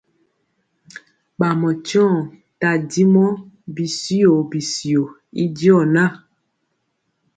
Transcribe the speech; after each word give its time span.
Bamɔ 1.39 1.69
tyeoŋg 1.85 2.25
tadimɔ 2.59 3.25
bityio 3.73 4.33
bityio 4.49 5.01
y 5.41 5.43
diɔ 5.57 5.79
na. 5.93 6.03